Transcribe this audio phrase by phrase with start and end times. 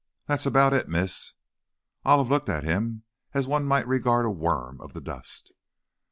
[0.25, 1.33] "That's about it, miss."
[2.05, 3.03] Olive looked at him
[3.35, 5.53] as one might regard a worm of the dust.